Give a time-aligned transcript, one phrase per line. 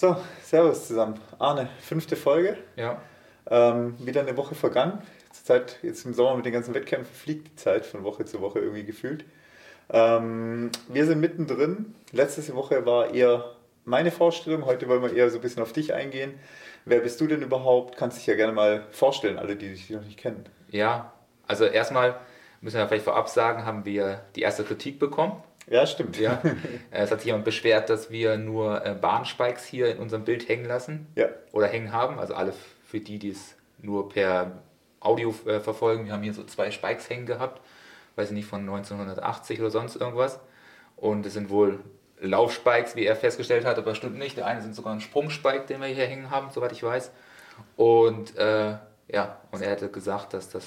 [0.00, 1.18] So, Servus zusammen.
[1.40, 2.56] Arne, fünfte Folge.
[2.76, 3.02] Ja.
[3.50, 5.02] Ähm, wieder eine Woche vergangen.
[5.32, 8.40] Zur Zeit, jetzt im Sommer mit den ganzen Wettkämpfen fliegt die Zeit von Woche zu
[8.40, 9.24] Woche irgendwie gefühlt.
[9.90, 11.96] Ähm, wir sind mittendrin.
[12.12, 14.66] Letzte Woche war eher meine Vorstellung.
[14.66, 16.38] Heute wollen wir eher so ein bisschen auf dich eingehen.
[16.84, 17.96] Wer bist du denn überhaupt?
[17.96, 20.44] Kannst dich ja gerne mal vorstellen, alle, die dich noch nicht kennen.
[20.70, 21.12] Ja,
[21.48, 22.14] also erstmal
[22.60, 25.42] müssen wir vielleicht vorab sagen, haben wir die erste Kritik bekommen.
[25.70, 26.18] Ja, stimmt.
[26.18, 26.42] Ja.
[26.90, 30.64] Es hat sich jemand beschwert, dass wir nur äh, Bahnspikes hier in unserem Bild hängen
[30.64, 31.28] lassen Ja.
[31.52, 32.18] oder hängen haben.
[32.18, 32.52] Also alle
[32.86, 34.62] für die, die es nur per
[35.00, 36.06] Audio äh, verfolgen.
[36.06, 37.60] Wir haben hier so zwei Spikes hängen gehabt,
[38.16, 40.40] weiß ich nicht, von 1980 oder sonst irgendwas.
[40.96, 41.78] Und es sind wohl
[42.20, 44.36] Laufspikes, wie er festgestellt hat, aber stimmt nicht.
[44.36, 47.12] Der eine sind sogar ein Sprungspike, den wir hier hängen haben, soweit ich weiß.
[47.76, 48.76] Und äh,
[49.08, 50.66] ja, und er hätte gesagt, dass das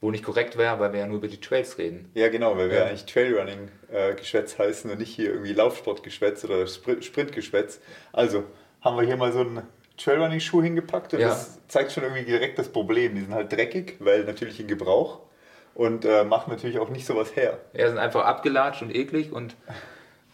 [0.00, 2.10] wohl nicht korrekt wäre, weil wir ja nur über die Trails reden.
[2.14, 2.84] Ja, genau, weil wir Ja.
[2.86, 7.80] eigentlich Trailrunning-Geschwätz heißen und nicht hier irgendwie Laufsportgeschwätz oder Spr- Sprintgeschwätz.
[8.12, 8.44] Also
[8.80, 9.62] haben wir hier mal so einen
[9.98, 11.28] Trailrunning-Schuh hingepackt und Ja.
[11.28, 13.14] das zeigt schon irgendwie direkt das Problem.
[13.14, 15.20] Die sind halt dreckig, weil natürlich in Gebrauch
[15.74, 17.58] und äh, machen natürlich auch nicht sowas her.
[17.74, 19.54] Ja, sind einfach abgelatscht und eklig und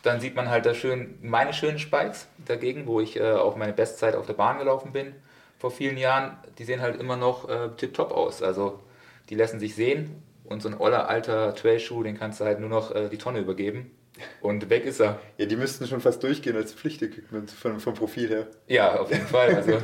[0.05, 3.73] dann sieht man halt da schön meine schönen Spikes dagegen, wo ich äh, auch meine
[3.73, 5.17] Bestzeit auf der Bahn gelaufen bin
[5.59, 6.37] vor vielen Jahren.
[6.59, 8.41] Die sehen halt immer noch äh, tipptopp aus.
[8.45, 8.79] Also
[9.31, 12.69] die lassen sich sehen und so ein oller alter Trailschuh, den kannst du halt nur
[12.69, 13.91] noch äh, die Tonne übergeben
[14.41, 15.19] und weg ist er.
[15.37, 18.47] Ja, die müssten schon fast durchgehen als Pflichtequipment vom, vom Profil her.
[18.67, 19.55] Ja, auf jeden Fall.
[19.55, 19.79] Also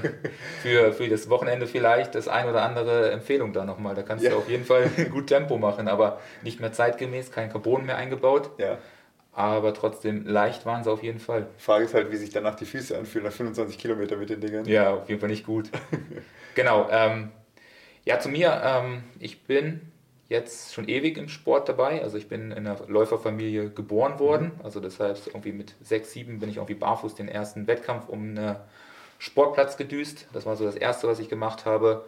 [0.62, 3.94] für, für das Wochenende vielleicht das ein oder andere Empfehlung da nochmal.
[3.94, 4.30] Da kannst Ja.
[4.30, 8.50] du auf jeden Fall gut Tempo machen, aber nicht mehr zeitgemäß, kein Carbon mehr eingebaut.
[8.58, 8.78] Ja.
[9.34, 11.46] Aber trotzdem leicht waren sie auf jeden Fall.
[11.58, 14.66] Frage ist halt, wie sich danach die Füße anfühlen nach 25 Kilometer mit den Dingern.
[14.66, 15.70] Ja, auf jeden Fall nicht gut.
[16.54, 16.88] genau.
[16.90, 17.30] Ähm,
[18.04, 18.60] ja, zu mir.
[18.64, 19.92] Ähm, ich bin
[20.28, 22.02] jetzt schon ewig im Sport dabei.
[22.02, 24.52] Also ich bin in einer Läuferfamilie geboren worden.
[24.62, 28.20] Also das heißt, irgendwie mit sechs, sieben bin ich irgendwie barfuß den ersten Wettkampf um
[28.20, 28.56] einen
[29.18, 30.26] Sportplatz gedüst.
[30.32, 32.06] Das war so das Erste, was ich gemacht habe.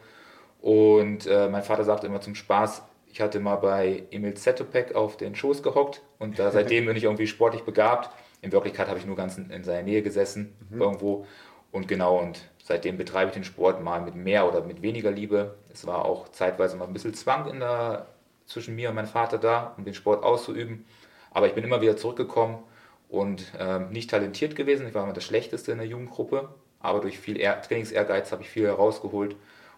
[0.60, 5.16] Und äh, mein Vater sagte immer zum Spaß, ich hatte mal bei Emil Zetopek auf
[5.16, 8.10] den Schoß gehockt und da, seitdem bin ich irgendwie sportlich begabt.
[8.42, 11.26] In Wirklichkeit habe ich nur ganz in, in seiner Nähe gesessen, irgendwo.
[11.74, 15.56] Und genau, und seitdem betreibe ich den Sport mal mit mehr oder mit weniger Liebe.
[15.72, 18.06] Es war auch zeitweise mal ein bisschen Zwang in der,
[18.46, 20.86] zwischen mir und meinem Vater da, um den Sport auszuüben.
[21.32, 22.62] Aber ich bin immer wieder zurückgekommen
[23.08, 24.86] und ähm, nicht talentiert gewesen.
[24.86, 26.48] Ich war immer das Schlechteste in der Jugendgruppe,
[26.78, 29.34] aber durch viel Ehr Trainingsehrgeiz habe ich viel herausgeholt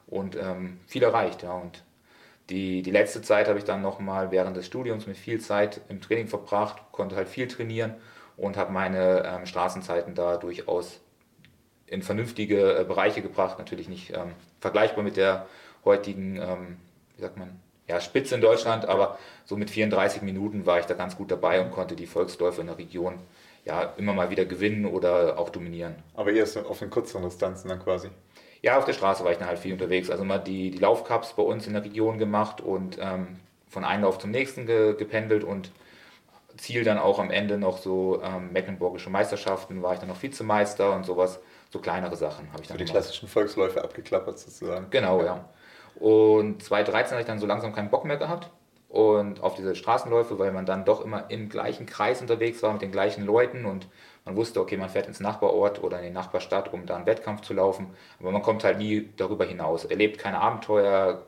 [0.06, 1.44] und ähm, viel erreicht.
[1.44, 1.54] Ja.
[1.54, 1.82] Und
[2.50, 6.02] die, die letzte Zeit habe ich dann nochmal während des Studiums mit viel Zeit im
[6.02, 7.94] Training verbracht, konnte halt viel trainieren
[8.36, 11.00] und habe meine ähm, Straßenzeiten da durchaus
[11.86, 13.58] in vernünftige äh, Bereiche gebracht.
[13.58, 15.46] Natürlich nicht ähm, vergleichbar mit der
[15.84, 16.76] heutigen, ähm,
[17.16, 20.94] wie sagt man, ja, Spitze in Deutschland, aber so mit 34 Minuten war ich da
[20.94, 23.20] ganz gut dabei und konnte die Volksläufe in der Region
[23.64, 25.96] ja immer mal wieder gewinnen oder auch dominieren.
[26.14, 28.08] Aber eher so auf den kürzeren Distanzen dann quasi.
[28.62, 30.10] Ja, auf der Straße war ich dann halt viel unterwegs.
[30.10, 33.38] Also mal die, die Laufcups bei uns in der Region gemacht und ähm,
[33.68, 35.70] von einem Lauf zum nächsten ge, gependelt und
[36.56, 40.94] Ziel dann auch am Ende noch so ähm, Mecklenburgische Meisterschaften, war ich dann noch Vizemeister
[40.94, 41.38] und sowas.
[41.70, 43.02] So kleinere Sachen habe ich So dann die gemacht.
[43.02, 44.86] klassischen Volksläufe abgeklappert sozusagen.
[44.90, 45.48] Genau, ja.
[45.94, 48.50] Und 2013 habe ich dann so langsam keinen Bock mehr gehabt
[48.88, 52.82] und auf diese Straßenläufe, weil man dann doch immer im gleichen Kreis unterwegs war mit
[52.82, 53.88] den gleichen Leuten und
[54.24, 57.42] man wusste, okay, man fährt ins Nachbarort oder in die Nachbarstadt, um da einen Wettkampf
[57.42, 57.88] zu laufen,
[58.20, 61.22] aber man kommt halt nie darüber hinaus, erlebt keine Abenteuer,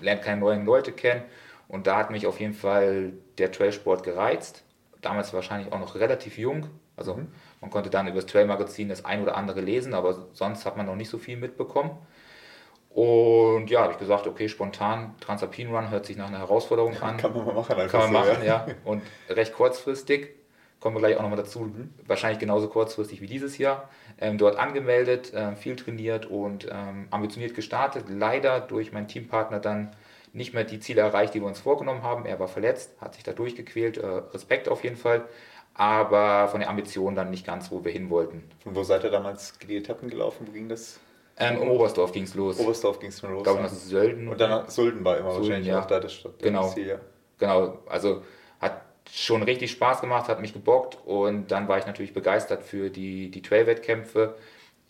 [0.00, 1.22] lernt keine neuen Leute kennen
[1.68, 4.64] und da hat mich auf jeden Fall der Trailsport gereizt.
[5.02, 6.68] Damals wahrscheinlich auch noch relativ jung,
[7.00, 7.18] also
[7.60, 10.86] man konnte dann über das Trail-Magazin das ein oder andere lesen, aber sonst hat man
[10.86, 11.98] noch nicht so viel mitbekommen.
[12.90, 17.16] Und ja, habe ich gesagt, okay, spontan Transalpin Run hört sich nach einer Herausforderung an.
[17.16, 18.66] Kann man mal machen einfach Kann man so, machen, ja.
[18.84, 20.30] Und recht kurzfristig,
[20.80, 21.72] kommen wir gleich auch nochmal dazu,
[22.06, 23.88] wahrscheinlich genauso kurzfristig wie dieses Jahr.
[24.20, 28.06] Ähm, dort angemeldet, ähm, viel trainiert und ähm, ambitioniert gestartet.
[28.08, 29.94] Leider durch meinen Teampartner dann
[30.32, 32.24] nicht mehr die Ziele erreicht, die wir uns vorgenommen haben.
[32.24, 33.98] Er war verletzt, hat sich da durchgequält.
[33.98, 35.24] Äh, Respekt auf jeden Fall.
[35.74, 38.42] Aber von der Ambition dann nicht ganz, wo wir hin wollten.
[38.62, 40.46] Von wo seid ihr damals die Etappen gelaufen?
[40.46, 41.00] Wo ging das?
[41.40, 42.58] Ähm, Im Oberstdorf ging es los.
[42.58, 43.38] Oberstdorf ging es los.
[43.38, 44.28] ich glaube, ist Sölden.
[44.28, 45.80] Und dann Sulden war immer Sulden, wahrscheinlich ja.
[45.80, 46.38] auch da das Stadt.
[46.38, 46.68] Genau.
[46.68, 46.96] Ziel, ja.
[47.38, 48.22] Genau, also
[48.60, 52.90] hat schon richtig Spaß gemacht, hat mich gebockt und dann war ich natürlich begeistert für
[52.90, 54.36] die, die Trail-Wettkämpfe.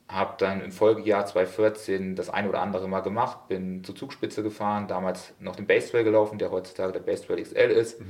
[0.08, 4.88] Habe dann im Folgejahr 2014 das eine oder andere Mal gemacht, bin zur Zugspitze gefahren,
[4.88, 8.00] damals noch den Base Trail gelaufen, der heutzutage der Base Trail XL ist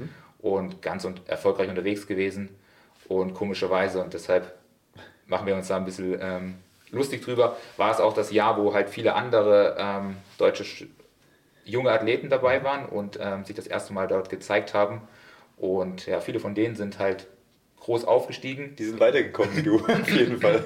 [0.43, 2.51] und ganz und erfolgreich unterwegs gewesen
[3.09, 4.55] und komischerweise und deshalb
[5.27, 6.55] machen wir uns da ein bisschen ähm,
[6.91, 10.89] lustig drüber, war es auch das Jahr, wo halt viele andere ähm, deutsche Sch-
[11.65, 15.03] junge Athleten dabei waren und ähm, sich das erste Mal dort gezeigt haben.
[15.57, 17.27] Und ja, viele von denen sind halt
[17.81, 18.75] groß aufgestiegen.
[18.77, 20.65] Die sind weitergekommen wie du, auf jeden Fall.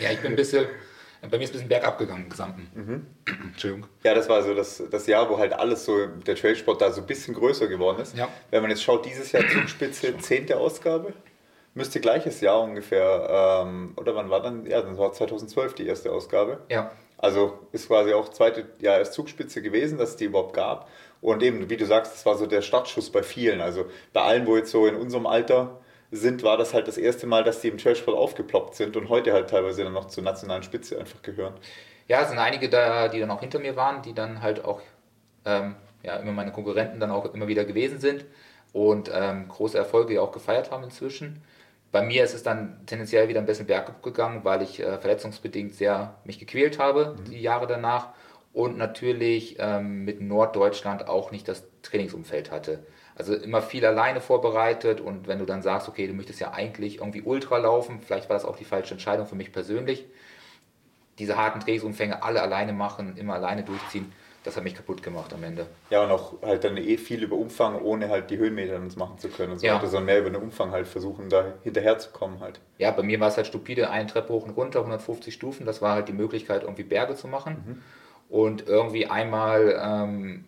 [0.00, 0.66] ja, ich bin ein bisschen,
[1.30, 2.70] bei mir ist ein bisschen bergab gegangen im Gesamten.
[2.74, 3.06] Mhm.
[3.52, 3.88] Entschuldigung.
[4.02, 7.00] Ja, das war so das, das Jahr, wo halt alles so, der Trailsport da so
[7.00, 8.16] ein bisschen größer geworden ist.
[8.16, 8.28] Ja.
[8.50, 10.52] Wenn man jetzt schaut, dieses Jahr Zugspitze, 10.
[10.52, 11.12] Ausgabe,
[11.74, 14.66] müsste gleiches Jahr ungefähr, ähm, oder wann war dann?
[14.66, 16.60] Ja, dann war 2012 die erste Ausgabe.
[16.68, 16.90] Ja.
[17.18, 20.88] Also ist quasi auch zweite Jahr erst Zugspitze gewesen, dass es die überhaupt gab.
[21.20, 23.60] Und eben, wie du sagst, das war so der Startschuss bei vielen.
[23.60, 25.80] Also bei allen, wo jetzt so in unserem Alter
[26.12, 29.32] sind, war das halt das erste Mal, dass die im Trailsport aufgeploppt sind und heute
[29.32, 31.54] halt teilweise dann noch zur nationalen Spitze einfach gehören.
[32.06, 34.82] Ja, es sind einige da, die dann auch hinter mir waren, die dann halt auch
[35.46, 38.26] ähm, ja, immer meine Konkurrenten dann auch immer wieder gewesen sind
[38.74, 41.42] und ähm, große Erfolge ja auch gefeiert haben inzwischen.
[41.90, 45.74] Bei mir ist es dann tendenziell wieder ein bisschen bergab gegangen, weil ich äh, verletzungsbedingt
[45.74, 47.30] sehr mich gequält habe mhm.
[47.30, 48.08] die Jahre danach
[48.52, 52.84] und natürlich ähm, mit Norddeutschland auch nicht das Trainingsumfeld hatte.
[53.14, 56.98] Also immer viel alleine vorbereitet und wenn du dann sagst, okay, du möchtest ja eigentlich
[56.98, 60.06] irgendwie Ultra laufen, vielleicht war das auch die falsche Entscheidung für mich persönlich.
[61.18, 64.12] Diese harten Trainingsumfänge alle alleine machen, immer alleine durchziehen,
[64.44, 65.66] das hat mich kaputt gemacht am Ende.
[65.90, 69.28] Ja, und auch halt dann eh viel über Umfang, ohne halt die Höhenmeter machen zu
[69.28, 69.76] können und so ja.
[69.76, 72.60] weiter, sondern mehr über den Umfang halt versuchen, da hinterher zu kommen halt.
[72.78, 75.80] Ja, bei mir war es halt stupide, eine Treppe hoch und runter, 150 Stufen, das
[75.80, 77.64] war halt die Möglichkeit, irgendwie Berge zu machen.
[77.66, 77.82] Mhm.
[78.28, 80.46] Und irgendwie einmal ähm,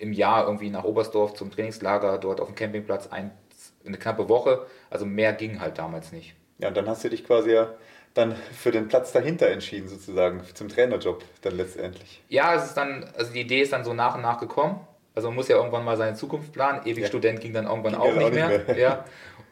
[0.00, 3.30] im Jahr irgendwie nach Oberstdorf zum Trainingslager, dort auf dem Campingplatz, ein,
[3.84, 6.34] eine knappe Woche, also mehr ging halt damals nicht.
[6.58, 7.74] Ja, und dann hast du dich quasi ja
[8.14, 12.22] dann für den Platz dahinter entschieden, sozusagen, zum Trainerjob dann letztendlich?
[12.28, 14.80] Ja, es ist dann, also die Idee ist dann so nach und nach gekommen.
[15.14, 16.80] Also man muss ja irgendwann mal seine Zukunft planen.
[16.86, 17.08] Ewig ja.
[17.08, 18.48] Student ging dann irgendwann ging auch, nicht, auch mehr.
[18.48, 18.78] nicht mehr.
[18.78, 19.04] Ja.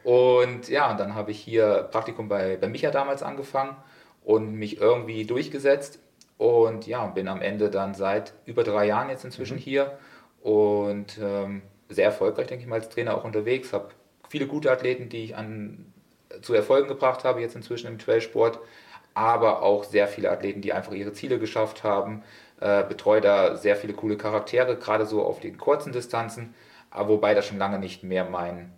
[0.03, 3.75] Und ja, und dann habe ich hier Praktikum bei, bei Micha damals angefangen
[4.23, 5.99] und mich irgendwie durchgesetzt.
[6.37, 9.61] Und ja, bin am Ende dann seit über drei Jahren jetzt inzwischen mhm.
[9.61, 9.99] hier
[10.41, 13.73] und ähm, sehr erfolgreich, denke ich mal, als Trainer auch unterwegs.
[13.73, 13.89] Habe
[14.29, 15.91] viele gute Athleten, die ich an
[16.41, 18.59] zu Erfolgen gebracht habe, jetzt inzwischen im Trailsport,
[19.13, 22.23] aber auch sehr viele Athleten, die einfach ihre Ziele geschafft haben.
[22.59, 26.53] Äh, betreue da sehr viele coole Charaktere, gerade so auf den kurzen Distanzen,
[26.91, 28.73] aber wobei das schon lange nicht mehr mein,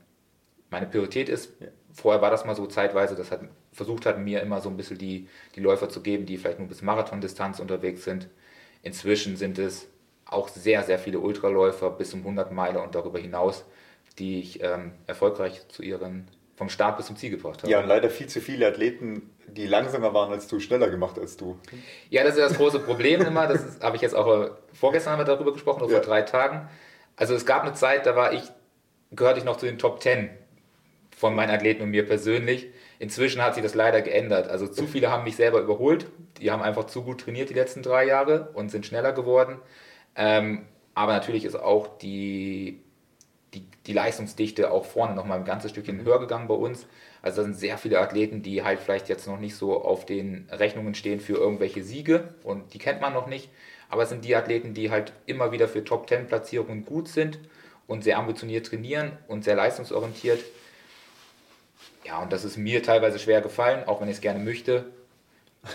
[0.70, 1.54] meine Priorität ist.
[1.92, 3.42] Vorher war das mal so zeitweise, das hat
[3.74, 6.68] versucht hat, mir immer so ein bisschen die, die Läufer zu geben, die vielleicht nur
[6.68, 8.30] bis Marathondistanz unterwegs sind.
[8.84, 9.88] Inzwischen sind es
[10.32, 13.66] auch sehr, sehr viele Ultraläufer bis zum 100 Meiler und darüber hinaus,
[14.18, 17.72] die ich ähm, erfolgreich zu ihren vom Start bis zum Ziel gebracht haben.
[17.72, 21.36] Ja, und leider viel zu viele Athleten, die langsamer waren als du, schneller gemacht als
[21.36, 21.58] du.
[22.12, 23.48] Ja, das ist das große Problem immer.
[23.48, 25.98] Das habe ich jetzt auch äh, vorgestern haben wir darüber gesprochen, oder ja.
[25.98, 26.70] vor drei Tagen.
[27.16, 28.44] Also es gab eine Zeit, da war ich,
[29.10, 30.30] gehörte ich noch zu den Top Ten
[31.18, 32.68] von meinen Athleten und mir persönlich.
[33.00, 34.48] Inzwischen hat sich das leider geändert.
[34.48, 36.06] Also zu viele haben mich selber überholt.
[36.40, 39.60] Die haben einfach zu gut trainiert die letzten drei Jahre und sind schneller geworden.
[40.16, 42.82] Ähm, aber natürlich ist auch die
[43.54, 46.88] die, die Leistungsdichte auch vorne nochmal ein ganzes Stückchen höher gegangen bei uns.
[47.22, 50.48] Also da sind sehr viele Athleten, die halt vielleicht jetzt noch nicht so auf den
[50.52, 53.50] Rechnungen stehen für irgendwelche Siege und die kennt man noch nicht.
[53.90, 57.40] Aber es sind die Athleten, die halt immer wieder für Top 10 Platzierungen gut sind
[57.88, 60.42] und sehr ambitioniert trainieren und sehr leistungsorientiert.
[62.06, 64.86] Ja, und das ist mir teilweise schwer gefallen, auch wenn ich es gerne möchte.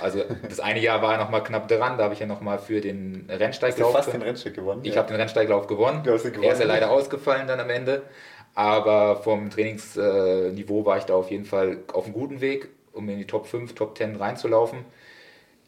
[0.02, 2.40] Also das eine Jahr war er noch mal knapp dran, da habe ich ja noch
[2.40, 3.94] mal für den Rennsteiglauf...
[3.94, 4.80] Hast du fast den Rennsteig gewonnen?
[4.82, 4.98] Ich ja.
[4.98, 6.02] habe den Rennsteiglauf gewonnen.
[6.02, 6.48] Du hast ihn gewonnen.
[6.48, 8.02] Er ist ja leider ausgefallen dann am Ende.
[8.54, 13.18] Aber vom Trainingsniveau war ich da auf jeden Fall auf einem guten Weg, um in
[13.18, 14.84] die Top 5, Top 10 reinzulaufen.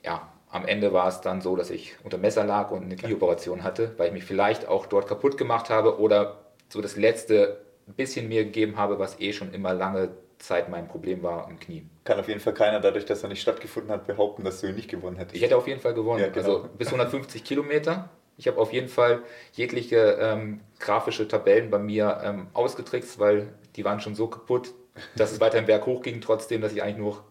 [0.04, 3.62] Ja, am Ende war es dann so, dass ich unter Messer lag und eine Knieoperation
[3.62, 6.38] hatte, weil ich mich vielleicht auch dort kaputt gemacht habe oder
[6.68, 11.22] so das letzte bisschen mir gegeben habe, was eh schon immer lange Zeit mein Problem
[11.22, 11.86] war im Knie.
[12.04, 14.74] Kann auf jeden Fall keiner, dadurch, dass er nicht stattgefunden hat, behaupten, dass du ihn
[14.74, 15.36] nicht gewonnen hättest.
[15.36, 16.22] Ich hätte auf jeden Fall gewonnen.
[16.22, 16.56] Ja, genau.
[16.56, 18.10] Also bis 150 Kilometer.
[18.36, 23.84] Ich habe auf jeden Fall jegliche ähm, grafische Tabellen bei mir ähm, ausgetrickst, weil die
[23.84, 24.72] waren schon so kaputt,
[25.16, 27.24] dass es weiter im Berg hoch ging, trotzdem, dass ich eigentlich nur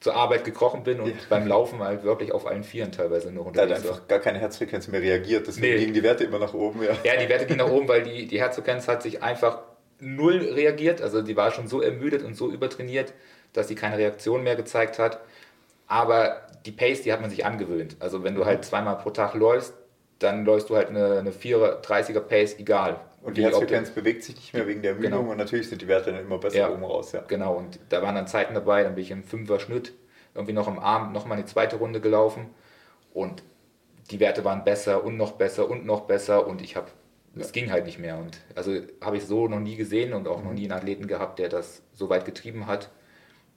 [0.00, 1.14] zur Arbeit gekrochen bin und ja.
[1.28, 3.82] beim Laufen halt wirklich auf allen Vieren teilweise nur unterwegs.
[3.82, 5.80] Da hat einfach gar keine Herzfrequenz mehr reagiert, deswegen nee.
[5.80, 6.82] gingen die Werte immer nach oben.
[6.82, 9.62] Ja, ja die Werte gingen nach oben, weil die, die Herzfrequenz hat sich einfach
[10.00, 11.00] null reagiert.
[11.02, 13.12] Also die war schon so ermüdet und so übertrainiert,
[13.52, 15.20] dass sie keine Reaktion mehr gezeigt hat.
[15.86, 17.96] Aber die Pace, die hat man sich angewöhnt.
[18.00, 19.74] Also wenn du halt zweimal pro Tag läufst,
[20.18, 23.00] dann läufst du halt eine, eine 30er Pace, egal.
[23.22, 25.32] Und die Herzfrequenz bewegt sich nicht mehr wegen der Ermüdung genau.
[25.32, 27.12] und natürlich sind die Werte dann immer besser ja, oben raus.
[27.12, 27.22] Ja.
[27.26, 29.92] Genau, und da waren dann Zeiten dabei, dann bin ich im Fünfer Schnitt
[30.34, 32.46] irgendwie noch am Abend nochmal eine zweite Runde gelaufen
[33.12, 33.42] und
[34.10, 36.88] die Werte waren besser und noch besser und noch besser und ich habe
[37.36, 38.18] es ging halt nicht mehr.
[38.18, 41.38] Und also habe ich so noch nie gesehen und auch noch nie einen Athleten gehabt,
[41.38, 42.90] der das so weit getrieben hat.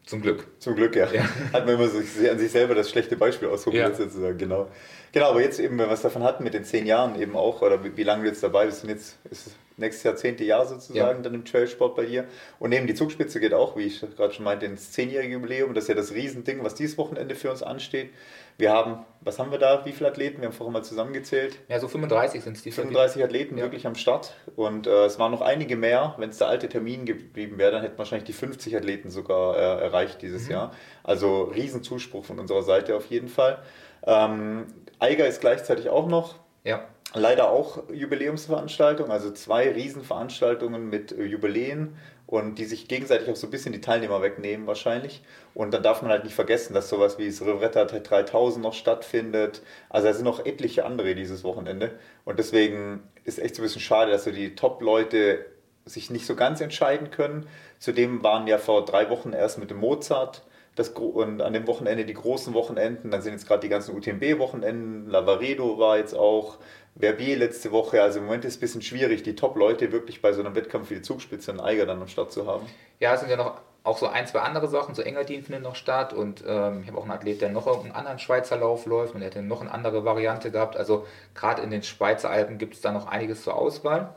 [0.06, 0.48] Zum Glück.
[0.60, 1.12] Zum Glück, ja.
[1.12, 1.24] ja.
[1.54, 3.96] Hat man immer so an sich selber das schlechte Beispiel ausprobiert, ja.
[3.96, 4.68] sozusagen, genau.
[5.12, 7.62] Genau, aber jetzt eben, wenn wir es davon hatten mit den zehn Jahren eben auch,
[7.62, 10.66] oder wie, wie lange du jetzt dabei bist, sind jetzt ist nächstes Jahr zehnte Jahr
[10.66, 11.24] sozusagen ja.
[11.24, 12.26] dann im Trailsport bei dir.
[12.60, 15.74] Und neben die Zugspitze geht auch, wie ich gerade schon meinte, ins zehnjährige Jubiläum.
[15.74, 18.12] Das ist ja das Riesending, was dieses Wochenende für uns ansteht.
[18.58, 20.42] Wir haben, was haben wir da, wie viele Athleten?
[20.42, 21.58] Wir haben vorhin mal zusammengezählt.
[21.68, 23.64] Ja, so 35 sind es die 35 Athleten ja.
[23.64, 24.34] wirklich am Start.
[24.56, 26.16] Und äh, es waren noch einige mehr.
[26.18, 29.84] Wenn es der alte Termin geblieben wäre, dann hätten wahrscheinlich die 50 Athleten sogar äh,
[29.84, 30.52] erreicht dieses mhm.
[30.52, 30.72] Jahr.
[31.04, 33.60] Also Riesenzuspruch von unserer Seite auf jeden Fall.
[34.04, 34.68] Ähm,
[35.00, 36.36] Eiger ist gleichzeitig auch noch.
[36.64, 41.96] Ja leider auch Jubiläumsveranstaltungen, also zwei Riesenveranstaltungen mit Jubiläen
[42.28, 45.22] und die sich gegenseitig auch so ein bisschen die Teilnehmer wegnehmen wahrscheinlich.
[45.54, 49.62] Und dann darf man halt nicht vergessen, dass sowas wie das Revretta 3000 noch stattfindet.
[49.90, 51.92] Also da sind noch etliche andere dieses Wochenende.
[52.24, 55.46] Und deswegen ist echt so ein bisschen schade, dass so die Top-Leute
[55.86, 57.48] sich nicht so ganz entscheiden können.
[57.80, 60.44] Zudem waren ja vor drei Wochen erst mit dem Mozart
[60.76, 63.12] das, und an dem Wochenende die großen Wochenenden.
[63.12, 65.10] Dann sind jetzt gerade die ganzen UTMB-Wochenenden.
[65.10, 66.60] Lavaredo war jetzt auch.
[67.00, 68.02] Verbier letzte Woche.
[68.02, 70.90] Also im Moment ist es ein bisschen schwierig, die Top-Leute wirklich bei so einem Wettkampf
[70.90, 72.66] wie die Zugspitze und Eiger dann am Start zu haben.
[73.00, 74.94] Ja, es sind ja noch auch so ein, zwei andere Sachen.
[74.94, 77.92] So Engadin findet noch statt und ähm, ich habe auch einen Athlet, der noch einen
[77.92, 80.78] anderen Schweizer Lauf läuft und der hätte noch eine andere Variante gehabt.
[80.78, 84.16] Also gerade in den Schweizer Alpen gibt es da noch einiges zur Auswahl.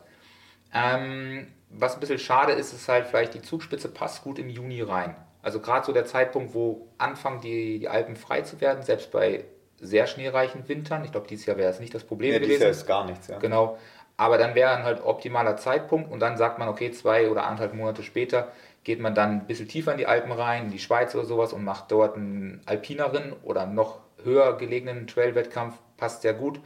[0.75, 4.83] Ähm, was ein bisschen schade ist, ist halt vielleicht die Zugspitze passt gut im Juni
[4.83, 5.17] rein.
[5.43, 9.45] Also gerade so der Zeitpunkt, wo anfangen die, die Alpen frei zu werden, selbst bei
[9.81, 11.05] sehr schneereichen Wintern.
[11.05, 12.51] Ich glaube, dieses Jahr wäre es nicht das Problem ja, gewesen.
[12.51, 13.39] Dieses Jahr ist gar nichts, ja.
[13.39, 13.79] Genau.
[14.17, 17.75] Aber dann wäre dann halt optimaler Zeitpunkt und dann sagt man, okay, zwei oder anderthalb
[17.75, 18.53] Monate später
[18.85, 21.53] geht man dann ein bisschen tiefer in die Alpen rein, in die Schweiz oder sowas
[21.53, 25.75] und macht dort einen alpineren oder noch höher gelegenen Trail-Wettkampf.
[25.97, 26.61] Passt sehr gut.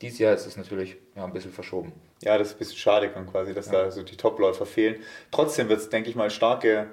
[0.00, 1.92] Dieses Jahr ist es natürlich ja, ein bisschen verschoben.
[2.22, 3.72] Ja, das ist ein bisschen schade quasi, dass ja.
[3.72, 4.96] da so die Topläufer fehlen.
[5.30, 6.88] Trotzdem wird es, denke ich mal, starke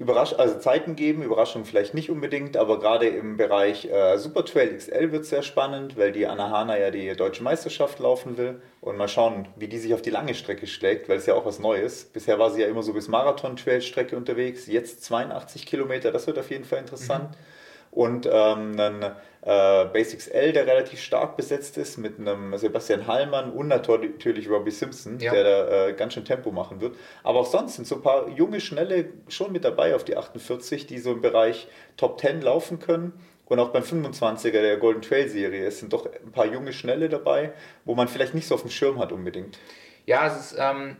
[0.00, 4.74] Überrasch also Zeiten geben, Überraschungen vielleicht nicht unbedingt, aber gerade im Bereich äh, Super Trail
[4.74, 8.62] XL wird es sehr spannend, weil die Anna Hana ja die deutsche Meisterschaft laufen will
[8.80, 11.44] und mal schauen, wie die sich auf die lange Strecke schlägt, weil es ja auch
[11.44, 12.04] was Neues.
[12.04, 16.50] Bisher war sie ja immer so bis Marathon-Trail-Strecke unterwegs, jetzt 82 Kilometer, das wird auf
[16.50, 17.32] jeden Fall interessant.
[17.32, 19.02] Mhm und ähm, einen
[19.42, 24.70] äh, Basics L, der relativ stark besetzt ist, mit einem Sebastian Hallmann und natürlich Robbie
[24.70, 25.32] Simpson, ja.
[25.32, 26.96] der da äh, ganz schön Tempo machen wird.
[27.22, 30.86] Aber auch sonst sind so ein paar junge, schnelle schon mit dabei auf die 48,
[30.86, 33.12] die so im Bereich Top 10 laufen können.
[33.46, 37.08] Und auch beim 25er der Golden Trail Serie es sind doch ein paar junge, schnelle
[37.08, 37.52] dabei,
[37.84, 39.58] wo man vielleicht nicht so auf dem Schirm hat unbedingt.
[40.06, 40.96] Ja, es ist, ähm,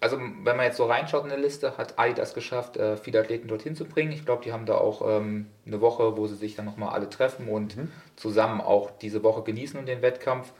[0.00, 3.48] also wenn man jetzt so reinschaut in der Liste, hat Adidas geschafft, äh, viele Athleten
[3.48, 4.12] dorthin zu bringen.
[4.12, 7.10] Ich glaube, die haben da auch ähm, eine Woche, wo sie sich dann nochmal alle
[7.10, 7.90] treffen und mhm.
[8.16, 10.52] zusammen auch diese Woche genießen und den Wettkampf.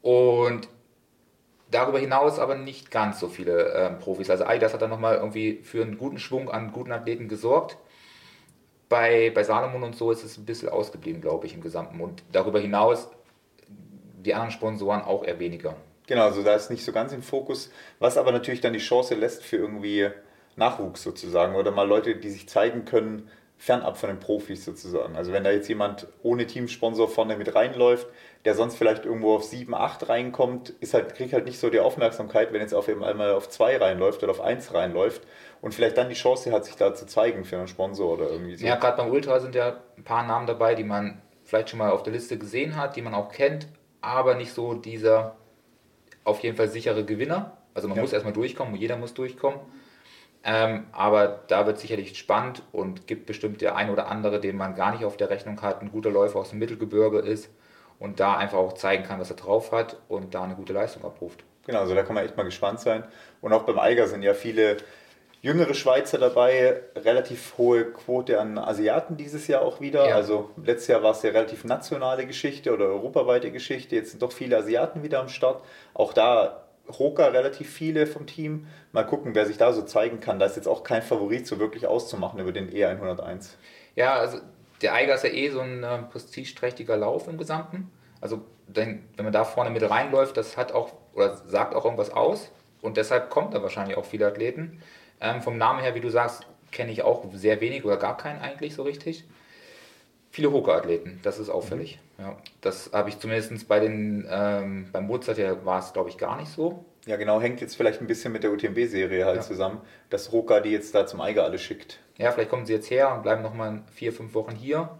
[0.00, 0.68] Und
[1.70, 4.30] darüber hinaus aber nicht ganz so viele ähm, Profis.
[4.30, 7.76] Also Adidas hat dann nochmal irgendwie für einen guten Schwung an guten Athleten gesorgt.
[8.88, 12.00] Bei, bei Salomon und so ist es ein bisschen ausgeblieben, glaube ich, im Gesamten.
[12.00, 13.08] Und darüber hinaus
[13.68, 15.76] die anderen Sponsoren auch eher weniger.
[16.06, 19.14] Genau, also da ist nicht so ganz im Fokus, was aber natürlich dann die Chance
[19.14, 20.08] lässt für irgendwie
[20.56, 25.16] Nachwuchs sozusagen oder mal Leute, die sich zeigen können, fernab von den Profis sozusagen.
[25.16, 28.06] Also wenn da jetzt jemand ohne Teamsponsor vorne mit reinläuft,
[28.44, 31.80] der sonst vielleicht irgendwo auf 7, 8 reinkommt, ist halt, kriegt halt nicht so die
[31.80, 35.22] Aufmerksamkeit, wenn jetzt auf einmal auf 2 reinläuft oder auf 1 reinläuft
[35.62, 38.56] und vielleicht dann die Chance hat, sich da zu zeigen für einen Sponsor oder irgendwie
[38.56, 38.66] so.
[38.66, 41.90] Ja, gerade beim Ultra sind ja ein paar Namen dabei, die man vielleicht schon mal
[41.90, 43.68] auf der Liste gesehen hat, die man auch kennt,
[44.02, 45.36] aber nicht so dieser
[46.26, 47.56] auf jeden Fall sichere Gewinner.
[47.72, 48.02] Also man ja.
[48.02, 49.60] muss erstmal durchkommen, jeder muss durchkommen.
[50.44, 54.74] Ähm, aber da wird sicherlich spannend und gibt bestimmt der ein oder andere, den man
[54.74, 57.48] gar nicht auf der Rechnung hat, ein guter Läufer aus dem Mittelgebirge ist
[57.98, 61.04] und da einfach auch zeigen kann, was er drauf hat und da eine gute Leistung
[61.04, 61.44] abruft.
[61.66, 63.04] Genau, also da kann man echt mal gespannt sein.
[63.40, 64.76] Und auch beim Eiger sind ja viele
[65.46, 70.08] jüngere Schweizer dabei, relativ hohe Quote an Asiaten dieses Jahr auch wieder.
[70.08, 70.16] Ja.
[70.16, 73.94] Also letztes Jahr war es ja relativ nationale Geschichte oder europaweite Geschichte.
[73.94, 75.62] Jetzt sind doch viele Asiaten wieder am Start.
[75.94, 76.64] Auch da
[76.98, 78.66] Hoka relativ viele vom Team.
[78.90, 80.40] Mal gucken, wer sich da so zeigen kann.
[80.40, 83.50] Da ist jetzt auch kein Favorit so wirklich auszumachen über den E101.
[83.94, 84.38] Ja, also
[84.82, 87.92] der Eiger ist ja eh so ein äh, prestigeträchtiger Lauf im Gesamten.
[88.20, 92.50] Also wenn man da vorne mit reinläuft, das hat auch oder sagt auch irgendwas aus.
[92.82, 94.82] Und deshalb kommt da wahrscheinlich auch viele Athleten.
[95.20, 98.40] Ähm, vom Namen her, wie du sagst, kenne ich auch sehr wenig oder gar keinen
[98.40, 99.24] eigentlich so richtig.
[100.30, 101.98] Viele Hoka-Athleten, das ist auffällig.
[102.18, 102.24] Mhm.
[102.24, 106.36] Ja, das habe ich zumindest bei den, ähm, beim Mozart war es glaube ich gar
[106.38, 106.84] nicht so.
[107.06, 109.42] Ja, genau, hängt jetzt vielleicht ein bisschen mit der UTMB-Serie halt ja.
[109.42, 109.80] zusammen,
[110.10, 112.00] dass Hoka die jetzt da zum Eiger alle schickt.
[112.18, 114.98] Ja, vielleicht kommen sie jetzt her und bleiben nochmal vier, fünf Wochen hier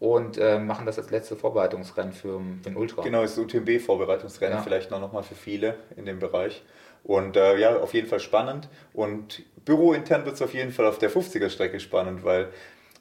[0.00, 3.02] und äh, machen das als letzte Vorbereitungsrennen für, für den Ultra.
[3.02, 4.62] Genau, das UTMB-Vorbereitungsrennen ja.
[4.62, 6.64] vielleicht noch, noch mal für viele in dem Bereich.
[7.04, 8.68] Und äh, ja, auf jeden Fall spannend.
[8.92, 12.48] Und bürointern wird es auf jeden Fall auf der 50er-Strecke spannend, weil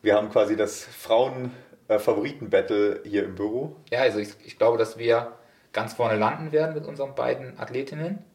[0.02, 3.76] wir haben quasi das Frauen-Favoriten-Battle hier im Büro.
[3.92, 5.34] Ja, also ich, ich glaube, dass wir
[5.74, 8.26] ganz vorne landen werden mit unseren beiden Athletinnen.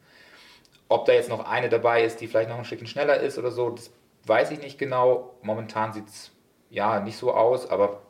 [0.89, 3.51] ob da jetzt noch eine dabei ist, die vielleicht noch ein Stückchen schneller ist oder
[3.51, 3.91] so, das
[4.25, 5.35] weiß ich nicht genau.
[5.43, 6.31] Momentan sieht es
[6.71, 8.03] ja nicht so aus, aber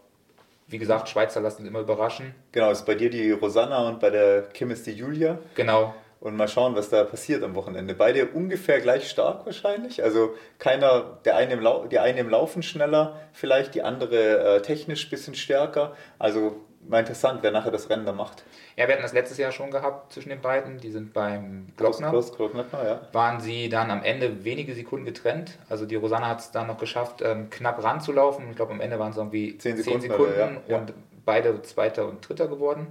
[0.68, 2.34] wie gesagt, Schweizer lassen sich immer überraschen.
[2.52, 5.38] Genau, ist bei dir die Rosanna und bei der Kim ist die Julia.
[5.54, 5.94] Genau.
[6.18, 7.94] Und mal schauen, was da passiert am Wochenende.
[7.94, 10.02] Beide ungefähr gleich stark wahrscheinlich.
[10.02, 14.62] Also keiner, der eine im, Lau die eine im Laufen schneller, vielleicht die andere äh,
[14.62, 15.94] technisch ein bisschen stärker.
[16.18, 16.56] Also
[16.88, 18.44] mal interessant, wer nachher das Rennen da macht.
[18.76, 20.78] Ja, wir hatten das letztes Jahr schon gehabt zwischen den beiden.
[20.78, 22.10] Die sind beim Glockner.
[22.10, 23.00] Klaus Glockner, ja.
[23.12, 25.58] Waren sie dann am Ende wenige Sekunden getrennt.
[25.68, 28.50] Also die Rosanna hat es dann noch geschafft, ähm, knapp ranzulaufen.
[28.50, 30.78] Ich glaube, am Ende waren es irgendwie 10 Sekunden, 10 Sekunden aber, ja.
[30.78, 30.94] und
[31.24, 32.88] beide Zweiter und Dritter geworden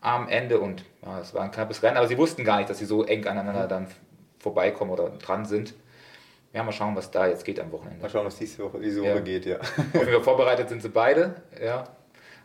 [0.00, 0.60] am Ende.
[0.60, 3.04] Und ja, es war ein knappes Rennen, aber sie wussten gar nicht, dass sie so
[3.04, 3.86] eng aneinander dann
[4.38, 5.74] vorbeikommen oder dran sind.
[6.52, 8.02] Ja, mal schauen, was da jetzt geht am Wochenende.
[8.02, 9.20] Mal schauen, was diese Woche, diese Woche ja.
[9.20, 9.58] geht, ja.
[9.94, 11.84] Auf wir vorbereitet sind sie beide, ja.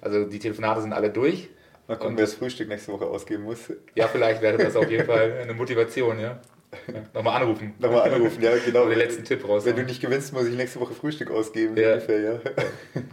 [0.02, 1.50] Also die Telefonate sind alle durch.
[1.88, 3.72] Mal gucken, wer das Frühstück nächste Woche ausgeben muss.
[3.96, 6.40] Ja, vielleicht wäre das auf jeden Fall eine Motivation, ja.
[6.88, 7.74] ja nochmal anrufen.
[7.80, 8.88] Nochmal anrufen, ja, genau.
[8.88, 9.66] den letzten Tipp raus.
[9.66, 11.94] Wenn du nicht gewinnst, muss ich nächste Woche Frühstück ausgeben, ja.
[11.94, 12.40] ungefähr, ja.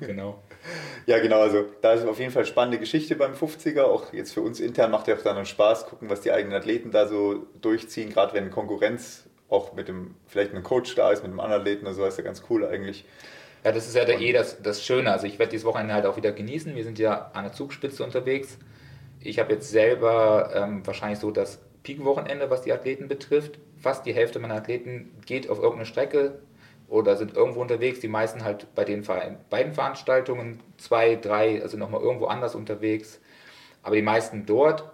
[0.01, 0.43] Genau.
[1.07, 3.83] Ja, genau, also da ist auf jeden Fall spannende Geschichte beim 50er.
[3.83, 6.93] Auch jetzt für uns intern macht ja auch dann Spaß, gucken, was die eigenen Athleten
[6.93, 11.31] da so durchziehen, gerade wenn Konkurrenz auch mit dem, vielleicht ein Coach da ist, mit
[11.31, 13.05] einem anderen Athleten oder so, ist ja ganz cool eigentlich.
[13.65, 15.13] Ja, das ist ja der, eh das, das Schöne.
[15.13, 16.75] Also ich werde dieses Wochenende halt auch wieder genießen.
[16.75, 18.59] Wir sind ja an der Zugspitze unterwegs.
[19.21, 23.59] Ich habe jetzt selber ähm, wahrscheinlich so das Peak-Wochenende, was die Athleten betrifft.
[23.81, 26.41] Fast die Hälfte meiner Athleten geht auf irgendeine Strecke
[26.93, 28.01] oder sind irgendwo unterwegs.
[28.01, 29.03] Die meisten halt bei den
[29.49, 33.19] beiden Veranstaltungen, zwei, drei, also nochmal irgendwo anders unterwegs.
[33.83, 34.85] Aber die meisten dort.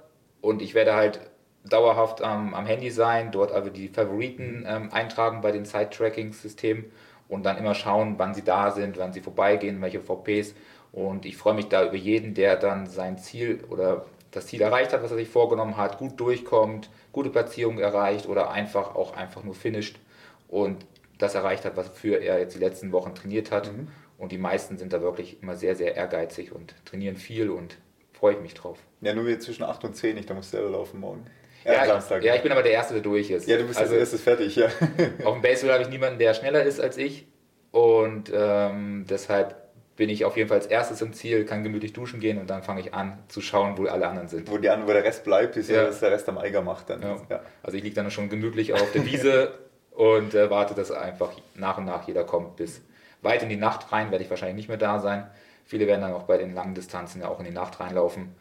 [0.41, 1.21] Und ich werde halt
[1.65, 6.85] dauerhaft ähm, am Handy sein, dort also die Favoriten ähm, eintragen bei den Side-Tracking-Systemen
[7.29, 10.55] und dann immer schauen, wann sie da sind, wann sie vorbeigehen, welche VPs.
[10.93, 14.93] Und ich freue mich da über jeden, der dann sein Ziel oder das Ziel erreicht
[14.93, 19.43] hat, was er sich vorgenommen hat, gut durchkommt, gute Platzierung erreicht oder einfach auch einfach
[19.43, 19.99] nur finisht
[20.47, 20.87] und
[21.19, 23.73] das erreicht hat, wofür er jetzt die letzten Wochen trainiert hat.
[23.73, 23.89] Mhm.
[24.17, 27.79] Und die meisten sind da wirklich immer sehr, sehr ehrgeizig und trainieren viel und
[28.13, 28.79] freue ich mich drauf.
[29.01, 31.25] Ja, nur wieder zwischen 8 und 10 nicht, da musst du selber laufen morgen.
[31.65, 32.23] Ja, Samstag.
[32.25, 33.49] ja, ich bin aber der Erste, der durch ist.
[33.49, 34.67] Ja, du bist also, als erstes fertig, ja.
[35.25, 37.27] auf dem Baseball habe ich niemanden, der schneller ist als ich.
[37.71, 42.21] Und ähm, deshalb bin ich auf jeden Fall als erstes im Ziel, kann gemütlich duschen
[42.21, 44.51] gehen und dann fange ich an zu schauen, wo alle anderen sind.
[44.51, 46.89] Wo, die anderen, wo der Rest bleibt, ist ja, dass der Rest am Eiger macht.
[46.89, 47.03] Dann.
[47.03, 47.21] Ja.
[47.29, 47.41] ja.
[47.63, 49.59] Also ich liege dann schon gemütlich auf der Wiese
[49.99, 52.55] und äh, warte, dass einfach nach und nach jeder kommt.
[52.55, 52.83] Bis
[53.21, 55.29] weit in die Nacht rein werde ich wahrscheinlich nicht mehr da sein.
[55.65, 58.33] Viele werden dann auch bei den langen Distanzen ja auch in die Nacht reinlaufen.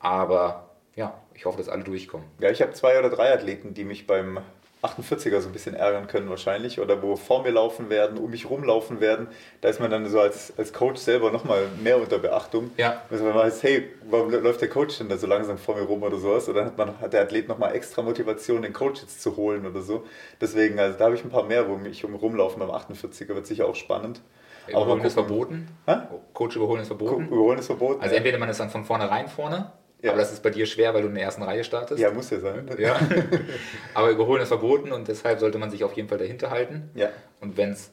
[0.00, 2.26] Aber ja, ich hoffe, dass alle durchkommen.
[2.40, 4.40] Ja, ich habe zwei oder drei Athleten, die mich beim
[4.82, 8.48] 48er so ein bisschen ärgern können wahrscheinlich oder wo vor mir laufen werden, um mich
[8.48, 9.26] rumlaufen werden,
[9.60, 12.70] da ist man dann so als, als Coach selber nochmal mehr unter Beachtung.
[12.76, 13.02] Ja.
[13.10, 16.02] Also man weiß, hey, warum läuft der Coach denn da so langsam vor mir rum
[16.02, 16.48] oder sowas?
[16.48, 19.66] Oder dann hat, man, hat der Athlet nochmal extra Motivation, den Coach jetzt zu holen
[19.66, 20.06] oder so.
[20.40, 23.46] Deswegen, also da habe ich ein paar mehr, wo mich um rumlaufen beim 48er, wird
[23.46, 24.20] sicher auch spannend.
[24.68, 25.68] Überholen ist verboten.
[25.86, 26.08] Ha?
[26.34, 27.26] Coach überholen ist verboten.
[27.26, 28.02] Überholen ist verboten.
[28.02, 30.10] Also entweder man ist dann von vornherein vorne ja.
[30.10, 32.00] Aber das ist bei dir schwer, weil du in der ersten Reihe startest.
[32.00, 32.68] Ja, muss ja sein.
[32.78, 33.00] Ja.
[33.94, 36.90] Aber überholen ist verboten und deshalb sollte man sich auf jeden Fall dahinter halten.
[36.94, 37.10] Ja.
[37.40, 37.90] Und wenn es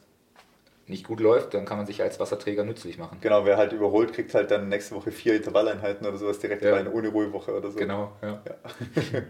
[0.88, 3.18] nicht gut läuft, dann kann man sich als Wasserträger nützlich machen.
[3.20, 6.74] Genau, wer halt überholt, kriegt halt dann nächste Woche vier Intervalleinheiten oder sowas direkt ja.
[6.74, 7.78] rein, ohne Ruhewoche oder so.
[7.78, 8.40] Genau, ja.
[8.46, 9.22] Ja.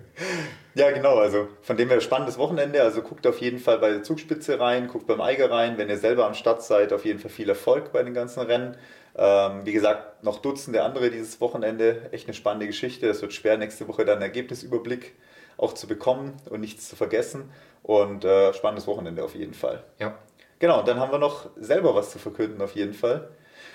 [0.74, 0.90] ja.
[0.90, 2.82] genau, also von dem her spannendes Wochenende.
[2.82, 5.78] Also guckt auf jeden Fall bei der Zugspitze rein, guckt beim Eiger rein.
[5.78, 8.76] Wenn ihr selber am Start seid, auf jeden Fall viel Erfolg bei den ganzen Rennen.
[9.16, 12.08] Ähm, wie gesagt, noch Dutzende andere dieses Wochenende.
[12.12, 13.08] Echt eine spannende Geschichte.
[13.08, 15.14] Es wird schwer, nächste Woche dann einen Ergebnisüberblick
[15.56, 17.50] auch zu bekommen und nichts zu vergessen.
[17.82, 19.84] Und äh, spannendes Wochenende auf jeden Fall.
[19.98, 20.18] Ja.
[20.58, 23.28] Genau, dann haben wir noch selber was zu verkünden auf jeden Fall.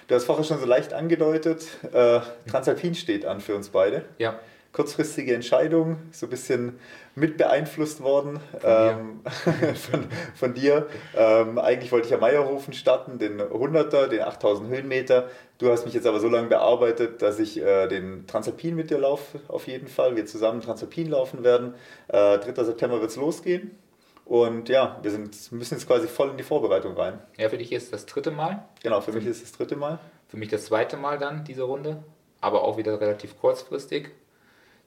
[0.08, 4.04] Du hast vorher schon so leicht angedeutet, äh, Transalpin steht an für uns beide.
[4.18, 4.40] Ja
[4.74, 6.80] kurzfristige Entscheidung, so ein bisschen
[7.14, 9.22] mit beeinflusst worden von, ähm,
[9.76, 10.88] von, von dir.
[11.16, 15.30] Ähm, eigentlich wollte ich am Meierhofen starten, den 100er, den 8000 Höhenmeter.
[15.58, 18.98] Du hast mich jetzt aber so lange bearbeitet, dass ich äh, den Transalpin mit dir
[18.98, 20.16] laufe, auf jeden Fall.
[20.16, 21.76] Wir zusammen Transalpin laufen werden.
[22.08, 22.64] Äh, 3.
[22.64, 23.72] September wird es losgehen.
[24.24, 27.20] Und ja, wir sind, müssen jetzt quasi voll in die Vorbereitung rein.
[27.38, 28.66] Ja, für dich ist das dritte Mal.
[28.82, 30.00] Genau, für, für mich ist es das dritte Mal.
[30.30, 32.02] Für mich das zweite Mal dann, diese Runde.
[32.40, 34.12] Aber auch wieder relativ kurzfristig.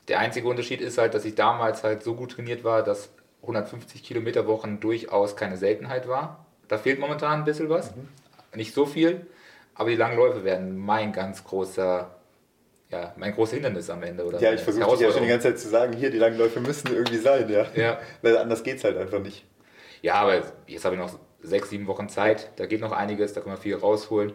[0.09, 3.11] Der einzige Unterschied ist halt, dass ich damals halt so gut trainiert war, dass
[3.43, 6.47] 150 Kilometer Wochen durchaus keine Seltenheit war.
[6.69, 7.95] Da fehlt momentan ein bisschen was.
[7.95, 8.09] Mhm.
[8.55, 9.27] Nicht so viel,
[9.75, 12.11] aber die langen Läufe werden mein ganz großer,
[12.91, 14.25] ja, mein großes Hindernis am Ende.
[14.25, 16.61] Oder ja, ich versuche ja schon die ganze Zeit zu sagen, hier, die langen Läufe
[16.61, 17.67] müssen irgendwie sein, ja.
[17.75, 17.99] ja.
[18.23, 19.45] Weil anders geht es halt einfach nicht.
[20.03, 23.41] Ja, aber jetzt habe ich noch sechs, sieben Wochen Zeit, da geht noch einiges, da
[23.41, 24.33] können wir viel rausholen.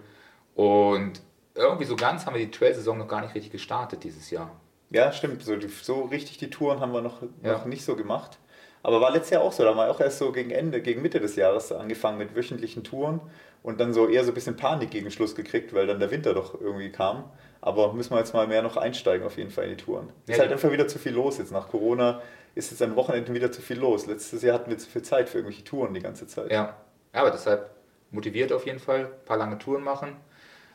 [0.56, 1.22] Und
[1.56, 4.52] irgendwie so ganz haben wir die Trail-Saison noch gar nicht richtig gestartet dieses Jahr.
[4.92, 5.44] Ja, stimmt.
[5.44, 7.54] So, so richtig die Touren haben wir noch, ja.
[7.54, 8.38] noch nicht so gemacht.
[8.82, 11.02] Aber war letztes Jahr auch so, da haben wir auch erst so gegen Ende, gegen
[11.02, 13.20] Mitte des Jahres angefangen mit wöchentlichen Touren
[13.62, 16.34] und dann so eher so ein bisschen Panik gegen Schluss gekriegt, weil dann der Winter
[16.34, 17.26] doch irgendwie kam.
[17.62, 20.10] Aber müssen wir jetzt mal mehr noch einsteigen auf jeden Fall in die Touren.
[20.28, 21.52] Ja, ist halt einfach wieder zu viel los jetzt.
[21.52, 22.22] Nach Corona
[22.56, 24.06] ist jetzt an Wochenenden wieder zu viel los.
[24.06, 26.50] Letztes Jahr hatten wir zu viel Zeit für irgendwelche Touren die ganze Zeit.
[26.50, 26.78] Ja,
[27.12, 27.70] aber deshalb
[28.12, 30.16] motiviert auf jeden Fall, ein paar lange Touren machen,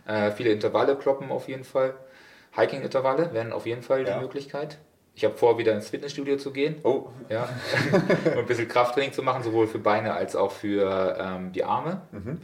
[0.07, 1.94] äh, viele Intervalle kloppen auf jeden Fall.
[2.57, 4.14] Hiking-Intervalle wären auf jeden Fall ja.
[4.14, 4.79] die Möglichkeit.
[5.17, 6.77] Ich habe vor, wieder ins Fitnessstudio zu gehen.
[6.83, 7.09] Oh.
[7.29, 7.49] Ja.
[7.93, 12.03] und ein bisschen Krafttraining zu machen, sowohl für Beine als auch für ähm, die Arme.
[12.11, 12.40] Mhm.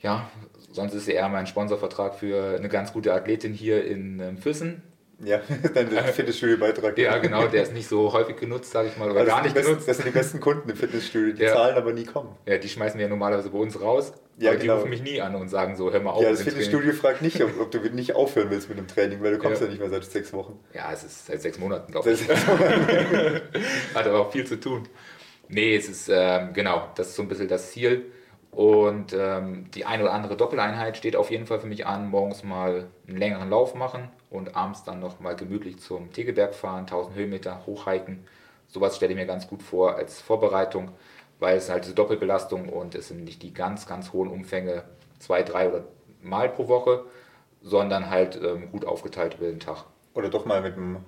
[0.00, 0.28] Ja,
[0.72, 4.82] sonst ist eher mein Sponsorvertrag für eine ganz gute Athletin hier in ähm, Füssen.
[5.24, 5.40] Ja,
[5.74, 6.98] dann der Fitnessstudio-Beitrag.
[6.98, 9.54] Ja, genau, der ist nicht so häufig genutzt, sage ich mal, oder also gar nicht
[9.54, 9.88] besten, genutzt.
[9.88, 11.52] Das sind die besten Kunden im Fitnessstudio, die ja.
[11.52, 12.36] zahlen aber nie kommen.
[12.46, 14.12] Ja, die schmeißen wir ja normalerweise bei uns raus.
[14.38, 14.74] Ja, aber genau.
[14.74, 16.22] die rufen mich nie an und sagen so, hör mal auf.
[16.22, 19.32] Ja, das Fitnessstudio fragt nicht, ob, ob, du nicht aufhören willst mit dem Training, weil
[19.32, 19.66] du kommst ja.
[19.66, 20.58] ja nicht mehr seit sechs Wochen.
[20.72, 22.18] Ja, es ist seit sechs Monaten, glaube ich.
[22.18, 23.40] Seit sechs Monaten.
[23.94, 24.88] Hat aber auch viel zu tun.
[25.48, 28.06] Nee, es ist, ähm, genau, das ist so ein bisschen das Ziel.
[28.50, 32.08] Und ähm, die eine oder andere Doppeleinheit steht auf jeden Fall für mich an.
[32.08, 36.80] Morgens mal einen längeren Lauf machen und abends dann noch mal gemütlich zum Tegeberg fahren,
[36.80, 38.26] 1000 Höhenmeter hochhiken.
[38.66, 40.90] Sowas stelle ich mir ganz gut vor als Vorbereitung,
[41.38, 44.84] weil es halt diese Doppelbelastung und es sind nicht die ganz, ganz hohen Umfänge,
[45.18, 45.84] zwei, drei oder
[46.20, 47.04] Mal pro Woche,
[47.62, 49.84] sondern halt ähm, gut aufgeteilt über den Tag.
[50.14, 51.04] Oder doch mal mit dem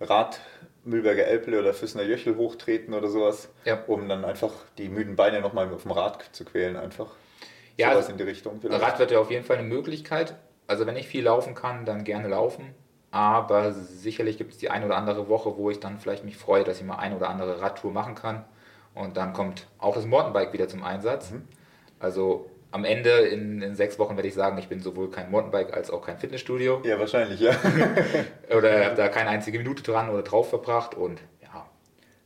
[0.00, 0.40] Rad
[0.84, 3.82] Mühlberger Elble oder Füssener Jöchel hochtreten oder sowas, ja.
[3.86, 7.12] um dann einfach die müden Beine nochmal auf dem Rad zu quälen einfach.
[7.76, 8.60] Ja, sowas in die Richtung.
[8.60, 8.82] Vielleicht.
[8.82, 10.36] Rad wird ja auf jeden Fall eine Möglichkeit.
[10.66, 12.74] Also wenn ich viel laufen kann, dann gerne laufen.
[13.10, 16.64] Aber sicherlich gibt es die eine oder andere Woche, wo ich dann vielleicht mich freue,
[16.64, 18.44] dass ich mal eine oder andere Radtour machen kann.
[18.94, 21.30] Und dann kommt auch das Mountainbike wieder zum Einsatz.
[21.30, 21.44] Mhm.
[21.98, 25.72] Also am Ende in, in, sechs Wochen werde ich sagen, ich bin sowohl kein Mountainbike
[25.74, 26.82] als auch kein Fitnessstudio.
[26.84, 27.52] Ja, wahrscheinlich, ja.
[28.56, 31.66] oder habe da keine einzige Minute dran oder drauf verbracht und ja.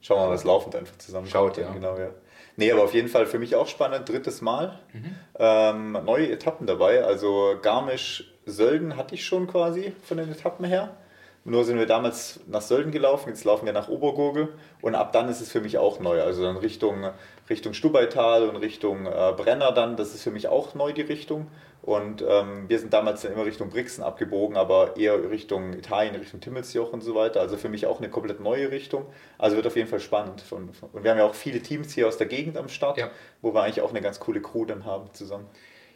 [0.00, 1.70] Schauen wir mal, was laufend einfach zusammen Schaut, ja.
[1.70, 2.10] Genau, ja.
[2.56, 4.78] Nee, aber auf jeden Fall für mich auch spannend, drittes Mal.
[4.92, 5.16] Mhm.
[5.38, 10.96] Ähm, neue Etappen dabei, also Garmisch-Sölden hatte ich schon quasi von den Etappen her.
[11.44, 14.48] Nur sind wir damals nach Sölden gelaufen, jetzt laufen wir nach Obergurgel
[14.82, 16.20] und ab dann ist es für mich auch neu.
[16.22, 17.10] Also dann Richtung,
[17.48, 21.46] Richtung Stubaital und Richtung äh, Brenner dann, das ist für mich auch neu die Richtung.
[21.82, 26.40] Und ähm, wir sind damals dann immer Richtung Brixen abgebogen, aber eher Richtung Italien, Richtung
[26.40, 27.40] Timmelsjoch und so weiter.
[27.40, 29.06] Also für mich auch eine komplett neue Richtung.
[29.38, 30.44] Also wird auf jeden Fall spannend.
[30.50, 33.10] Und wir haben ja auch viele Teams hier aus der Gegend am Start, ja.
[33.40, 35.46] wo wir eigentlich auch eine ganz coole Crew dann haben zusammen.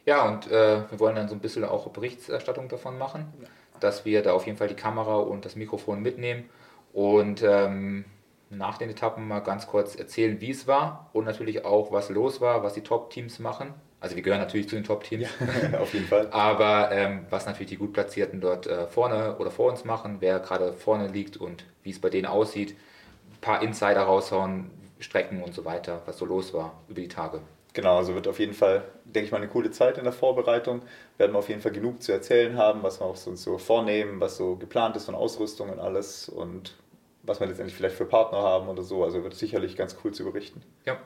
[0.06, 3.32] Ja, und äh, wir wollen dann so ein bisschen auch Berichterstattung davon machen.
[3.80, 6.48] Dass wir da auf jeden Fall die Kamera und das Mikrofon mitnehmen
[6.92, 8.04] und ähm,
[8.50, 12.40] nach den Etappen mal ganz kurz erzählen, wie es war und natürlich auch, was los
[12.40, 13.74] war, was die Top-Teams machen.
[14.04, 15.26] Also wir gehören natürlich zu den Top-Teams.
[15.72, 16.28] Ja, auf jeden Fall.
[16.30, 20.40] Aber ähm, was natürlich die gut Platzierten dort äh, vorne oder vor uns machen, wer
[20.40, 22.72] gerade vorne liegt und wie es bei denen aussieht.
[22.72, 27.40] Ein paar Insider raushauen, Strecken und so weiter, was so los war über die Tage.
[27.72, 30.82] Genau, also wird auf jeden Fall, denke ich mal, eine coole Zeit in der Vorbereitung.
[31.16, 34.36] Werden wir auf jeden Fall genug zu erzählen haben, was wir uns so vornehmen, was
[34.36, 36.74] so geplant ist von Ausrüstung und alles und
[37.22, 39.02] was wir letztendlich vielleicht für Partner haben oder so.
[39.02, 40.60] Also wird sicherlich ganz cool zu berichten.
[40.84, 40.98] Ja.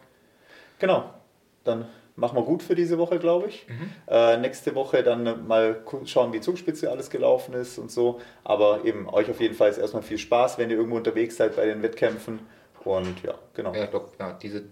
[0.80, 1.14] Genau,
[1.62, 1.86] dann
[2.18, 3.66] machen wir gut für diese Woche, glaube ich.
[3.68, 3.90] Mhm.
[4.08, 8.20] Äh, nächste Woche dann mal schauen, wie Zugspitze alles gelaufen ist und so.
[8.44, 11.54] Aber eben euch auf jeden Fall ist erstmal viel Spaß, wenn ihr irgendwo unterwegs seid
[11.56, 12.40] bei den Wettkämpfen.
[12.84, 13.72] Und ja, genau.
[13.72, 14.64] Ja, doch, ja, diese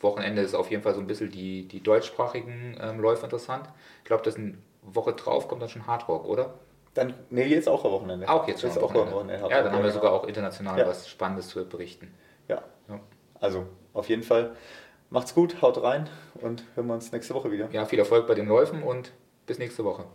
[0.00, 3.68] Wochenende ist auf jeden Fall so ein bisschen die, die deutschsprachigen ähm, Läufe interessant.
[3.98, 6.54] Ich glaube, das eine Woche drauf kommt dann schon Hardrock, oder?
[6.94, 8.28] Dann, nee, jetzt auch am Wochenende.
[8.28, 9.12] Auch jetzt schon am Wochenende.
[9.12, 10.86] Wochenende ja, dann haben wir sogar auch international ja.
[10.86, 12.14] was Spannendes zu berichten.
[12.48, 12.62] Ja.
[12.88, 13.00] ja.
[13.40, 14.54] Also, auf jeden Fall.
[15.10, 16.08] Macht's gut, haut rein
[16.40, 17.70] und hören wir uns nächste Woche wieder.
[17.70, 19.12] Ja, viel Erfolg bei den Läufen und
[19.46, 20.06] bis nächste Woche.